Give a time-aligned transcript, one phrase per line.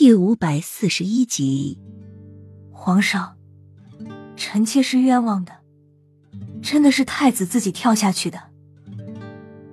[0.00, 1.76] 第五百四十一集，
[2.70, 3.36] 皇上，
[4.36, 5.52] 臣妾是冤枉的，
[6.62, 8.40] 真的是太子自己跳下去的。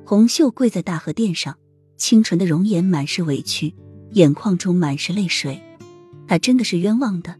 [0.03, 1.55] 红袖跪在大河殿上，
[1.95, 3.75] 清纯的容颜满是委屈，
[4.13, 5.61] 眼眶中满是泪水。
[6.27, 7.35] 他真的是冤枉的。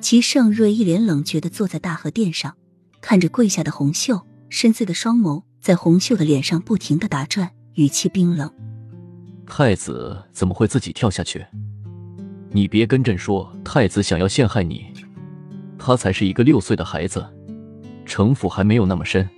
[0.00, 2.56] 齐盛瑞一脸冷绝的坐在大河殿上，
[3.02, 8.50] 看着跪下的红袖，深邃的双眸在红袖的脸上不停的打转，语气冰冷
[9.46, 11.44] ：“太子怎么会自己跳下去？”
[12.54, 14.86] 你别跟朕说太子想要陷害你，
[15.78, 17.26] 他才是一个六岁的孩子，
[18.04, 19.28] 城府还没有那么深。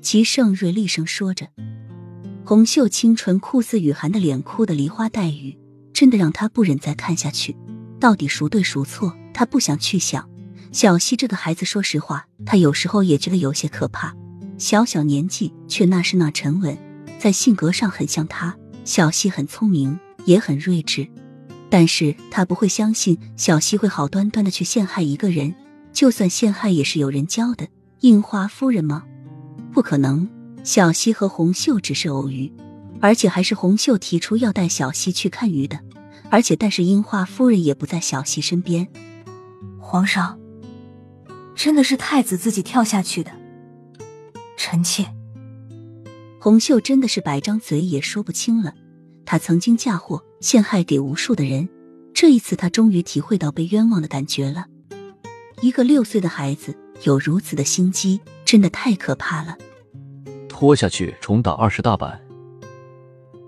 [0.00, 1.48] 齐盛瑞厉声说着，
[2.44, 5.58] 红袖清纯酷似雨涵的脸哭得梨花带雨，
[5.92, 7.56] 真的让他不忍再看下去。
[7.98, 10.28] 到底孰对孰错，他不想去想。
[10.72, 14.14] 小溪这个孩子，说实话，他有时候也觉得有些可怕。
[14.56, 16.78] 小小年纪却那是那沉稳，
[17.18, 18.56] 在性格上很像他。
[18.84, 21.06] 小溪很聪明，也很睿智。
[21.70, 25.54] 但是他不会相信小溪会好端端的去陷害一个人，
[25.92, 27.68] 就算陷害也是有人教的。
[28.00, 29.04] 樱花夫人吗？
[29.72, 30.28] 不可能。
[30.62, 32.52] 小溪和红袖只是偶遇，
[33.00, 35.80] 而且还是红袖提出要带小溪去看鱼的。
[36.28, 38.86] 而且，但是樱花夫人也不在小溪身边。
[39.78, 40.38] 皇上，
[41.54, 43.30] 真的是太子自己跳下去的。
[44.56, 45.06] 臣妾。
[46.38, 48.74] 红袖真的是百张嘴也说不清了。
[49.30, 50.20] 他曾经嫁祸。
[50.40, 51.68] 陷害给无数的人，
[52.12, 54.66] 这一次他终于体会到被冤枉的感觉了。
[55.60, 59.56] 一个六岁的孩子有如此的心机，真的太可怕了。
[60.48, 62.20] 拖下去重打二十大板。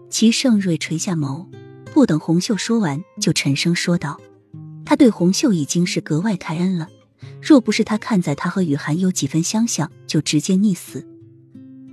[0.08, 1.48] 齐盛瑞垂下眸，
[1.92, 4.20] 不等红袖说完，就沉声说道
[4.86, 6.88] ：“他对红袖已经是格外开恩了。
[7.42, 11.04] 若不是他看在他和雨涵有几分相像，就直接溺死。”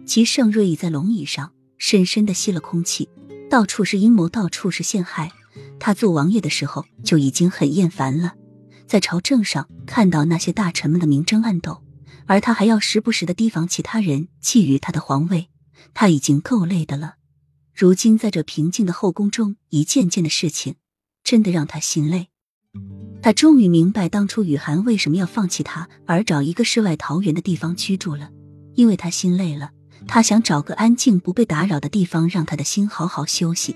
[0.05, 3.09] 齐盛瑞倚在龙椅上，深深的吸了空气。
[3.49, 5.31] 到处是阴谋，到处是陷害。
[5.79, 8.35] 他做王爷的时候就已经很厌烦了，
[8.85, 11.83] 在朝政上看到那些大臣们的明争暗斗，
[12.27, 15.49] 而他还要时不时的提防其他人觊觎他的皇位，
[15.93, 17.15] 他已经够累的了。
[17.73, 20.75] 如今在这平静的后宫中，一件件的事情，
[21.23, 22.27] 真的让他心累。
[23.21, 28.29] 他终于明白当初雨涵为什么要放弃他，而找一个世外桃源的地方居住了，
[28.75, 29.71] 因为他心累了。
[30.07, 33.75] 他想找个安静、不被打扰的地方，让他的心好好休息。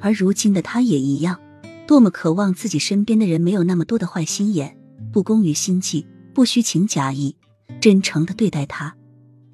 [0.00, 1.40] 而如今的他也一样，
[1.86, 4.76] 多么渴望自己身边的人没有那么多的坏心眼，
[5.12, 7.36] 不公于心计，不虚情假意，
[7.80, 8.94] 真诚的对待他。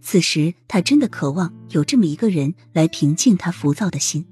[0.00, 4.26] 此时，他真的渴望有这么一个人来平静他浮躁的心。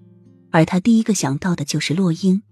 [0.50, 2.42] 而他第一个想到的就是洛英。